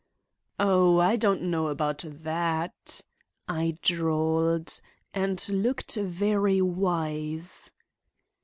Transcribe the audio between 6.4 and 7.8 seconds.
wise.